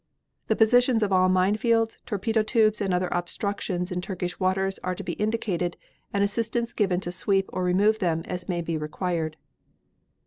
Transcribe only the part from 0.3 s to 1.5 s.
The positions of all